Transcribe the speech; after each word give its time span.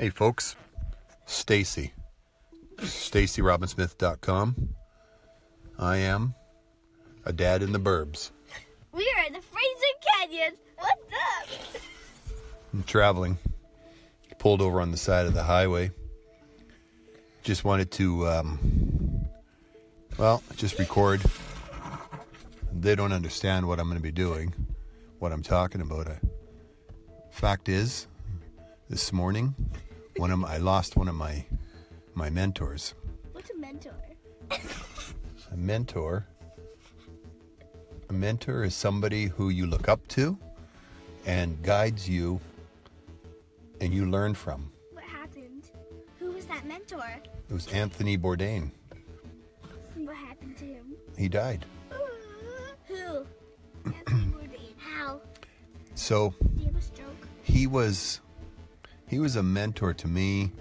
Hey 0.00 0.10
folks, 0.10 0.54
Stacy. 1.26 1.92
StacyRobinsmith.com. 2.76 4.68
I 5.76 5.96
am 5.96 6.36
a 7.24 7.32
dad 7.32 7.64
in 7.64 7.72
the 7.72 7.80
burbs. 7.80 8.30
We 8.92 9.12
are 9.16 9.26
in 9.26 9.32
the 9.32 9.40
Fraser 9.40 9.96
Canyon. 10.06 10.52
What's 10.76 11.02
up? 11.02 11.82
I'm 12.72 12.84
traveling. 12.84 13.38
Pulled 14.38 14.62
over 14.62 14.80
on 14.80 14.92
the 14.92 14.96
side 14.96 15.26
of 15.26 15.34
the 15.34 15.42
highway. 15.42 15.90
Just 17.42 17.64
wanted 17.64 17.90
to, 17.90 18.28
um, 18.28 19.26
well, 20.16 20.44
just 20.54 20.78
record. 20.78 21.20
They 22.72 22.94
don't 22.94 23.12
understand 23.12 23.66
what 23.66 23.80
I'm 23.80 23.86
going 23.86 23.98
to 23.98 24.02
be 24.02 24.12
doing, 24.12 24.54
what 25.18 25.32
I'm 25.32 25.42
talking 25.42 25.80
about. 25.80 26.06
I, 26.06 26.20
fact 27.32 27.68
is, 27.68 28.06
this 28.88 29.12
morning, 29.12 29.56
one 30.18 30.30
of 30.30 30.38
my, 30.40 30.54
I 30.54 30.56
lost 30.58 30.96
one 30.96 31.08
of 31.08 31.14
my 31.14 31.44
my 32.14 32.28
mentors. 32.30 32.94
What's 33.32 33.50
a 33.50 33.56
mentor? 33.56 33.94
A 34.50 35.56
mentor. 35.56 36.26
A 38.08 38.12
mentor 38.12 38.64
is 38.64 38.74
somebody 38.74 39.26
who 39.26 39.50
you 39.50 39.66
look 39.66 39.88
up 39.88 40.06
to 40.08 40.36
and 41.26 41.62
guides 41.62 42.08
you 42.08 42.40
and 43.80 43.92
you 43.94 44.06
learn 44.06 44.34
from. 44.34 44.72
What 44.92 45.04
happened? 45.04 45.70
Who 46.18 46.32
was 46.32 46.46
that 46.46 46.66
mentor? 46.66 47.04
It 47.48 47.52
was 47.52 47.68
Anthony 47.68 48.18
Bourdain. 48.18 48.70
What 49.94 50.16
happened 50.16 50.56
to 50.58 50.64
him? 50.64 50.94
He 51.16 51.28
died. 51.28 51.64
Who? 52.88 53.26
Anthony 53.84 54.32
Bourdain. 54.32 54.72
How? 54.78 55.20
So 55.94 56.34
Did 56.42 56.58
he 56.58 56.64
have 56.64 56.76
a 56.76 56.80
stroke? 56.82 57.26
he 57.42 57.66
was 57.66 58.20
he 59.08 59.18
was 59.18 59.36
a 59.36 59.42
mentor 59.42 59.94
to 59.94 60.06
me, 60.08 60.52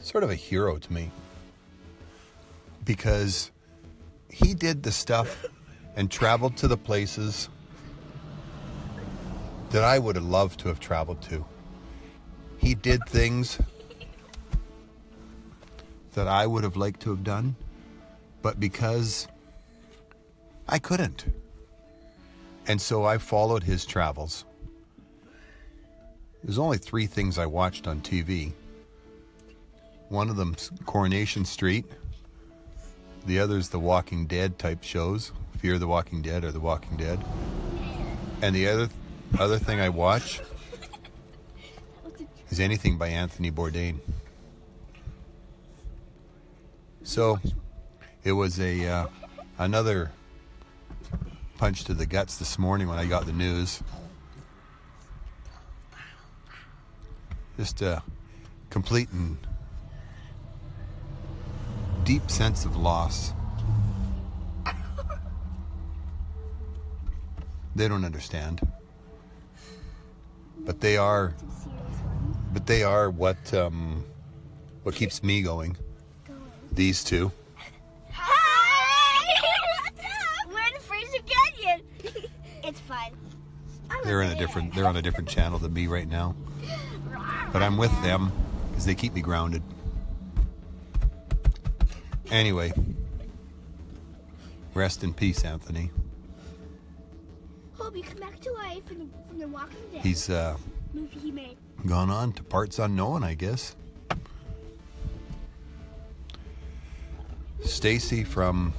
sort 0.00 0.24
of 0.24 0.30
a 0.30 0.34
hero 0.34 0.78
to 0.78 0.92
me. 0.92 1.10
Because 2.84 3.50
he 4.30 4.54
did 4.54 4.82
the 4.82 4.92
stuff 4.92 5.44
and 5.96 6.10
traveled 6.10 6.56
to 6.58 6.68
the 6.68 6.76
places 6.76 7.48
that 9.70 9.84
I 9.84 9.98
would 9.98 10.16
have 10.16 10.24
loved 10.24 10.60
to 10.60 10.68
have 10.68 10.80
traveled 10.80 11.22
to. 11.22 11.44
He 12.58 12.74
did 12.74 13.00
things 13.08 13.58
that 16.14 16.28
I 16.28 16.46
would 16.46 16.64
have 16.64 16.76
liked 16.76 17.00
to 17.00 17.10
have 17.10 17.24
done, 17.24 17.56
but 18.40 18.60
because 18.60 19.26
I 20.68 20.78
couldn't. 20.78 21.26
And 22.66 22.80
so 22.80 23.04
I 23.04 23.18
followed 23.18 23.62
his 23.62 23.84
travels. 23.84 24.44
There's 26.44 26.58
only 26.58 26.76
three 26.76 27.06
things 27.06 27.38
I 27.38 27.46
watched 27.46 27.86
on 27.86 28.02
TV. 28.02 28.52
One 30.10 30.28
of 30.28 30.36
them's 30.36 30.70
Coronation 30.84 31.46
Street. 31.46 31.86
The 33.24 33.40
other's 33.40 33.70
the 33.70 33.78
Walking 33.78 34.26
Dead 34.26 34.58
type 34.58 34.82
shows, 34.82 35.32
Fear 35.56 35.78
the 35.78 35.86
Walking 35.86 36.20
Dead 36.20 36.44
or 36.44 36.52
The 36.52 36.60
Walking 36.60 36.98
Dead. 36.98 37.24
And 38.42 38.54
the 38.54 38.68
other 38.68 38.88
other 39.38 39.58
thing 39.58 39.80
I 39.80 39.88
watch 39.88 40.42
is 42.50 42.60
anything 42.60 42.98
by 42.98 43.08
Anthony 43.08 43.50
Bourdain. 43.50 43.98
So 47.04 47.40
it 48.22 48.32
was 48.32 48.60
a 48.60 48.86
uh, 48.86 49.06
another 49.56 50.10
punch 51.56 51.84
to 51.84 51.94
the 51.94 52.04
guts 52.04 52.36
this 52.36 52.58
morning 52.58 52.86
when 52.86 52.98
I 52.98 53.06
got 53.06 53.24
the 53.24 53.32
news. 53.32 53.82
Just 57.56 57.82
a 57.82 58.02
complete 58.70 59.08
and 59.12 59.36
deep 62.04 62.30
sense 62.30 62.64
of 62.64 62.76
loss. 62.76 63.32
They 67.76 67.88
don't 67.88 68.04
understand. 68.04 68.60
But 70.58 70.80
they 70.80 70.96
are 70.96 71.34
but 72.52 72.66
they 72.66 72.84
are 72.84 73.10
what 73.10 73.52
um, 73.52 74.04
what 74.84 74.94
keeps 74.94 75.22
me 75.22 75.42
going. 75.42 75.76
These 76.72 77.04
two. 77.04 77.32
Hi! 78.12 79.24
What's 79.82 80.00
up? 80.00 80.52
We're 80.52 80.58
in 80.60 80.72
the 80.74 80.80
Fraser 80.80 81.22
Canyon. 81.26 81.82
it's 82.62 82.80
fun. 82.80 83.12
They're 84.04 84.22
in 84.22 84.30
a 84.30 84.36
different 84.36 84.74
they're 84.74 84.86
on 84.86 84.96
a 84.96 85.02
different 85.02 85.28
channel 85.28 85.58
than 85.58 85.72
me 85.72 85.86
right 85.86 86.08
now. 86.08 86.34
But 87.54 87.62
I'm 87.62 87.76
with 87.76 87.92
them 88.02 88.32
because 88.68 88.84
they 88.84 88.96
keep 88.96 89.14
me 89.14 89.20
grounded. 89.20 89.62
Anyway, 92.32 92.72
rest 94.74 95.04
in 95.04 95.14
peace, 95.14 95.44
Anthony. 95.44 95.92
Hope 97.74 97.96
you 97.96 98.02
come 98.02 98.18
back 98.18 98.40
to 98.40 98.52
life 98.54 98.84
from 98.86 98.98
the, 98.98 99.06
from 99.28 99.38
the 99.38 99.46
Walking 99.46 99.78
Dead 99.92 100.02
He's 100.02 100.28
uh, 100.28 100.56
movie 100.92 101.16
he 101.20 101.30
made. 101.30 101.56
gone 101.86 102.10
on 102.10 102.32
to 102.32 102.42
parts 102.42 102.80
unknown, 102.80 103.22
I 103.22 103.34
guess. 103.34 103.76
Stacy 107.62 108.24
from 108.24 108.74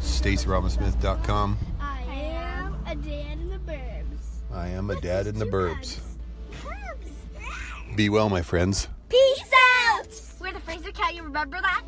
StacyRobinsmith.com. 0.00 1.56
I 1.80 2.02
am 2.02 2.76
a 2.86 2.94
dad 2.94 3.38
in 3.38 3.48
the 3.48 3.58
burbs. 3.58 4.52
I 4.52 4.68
am 4.68 4.90
a 4.90 5.00
dad 5.00 5.26
in 5.26 5.38
the 5.38 5.46
burbs. 5.46 6.00
Be 7.98 8.08
well, 8.08 8.28
my 8.28 8.42
friends. 8.42 8.86
Peace 9.08 9.52
out! 9.90 10.06
We're 10.40 10.52
the 10.52 10.60
Fraser 10.60 10.92
Canyon, 10.92 11.24
remember 11.24 11.60
that? 11.60 11.82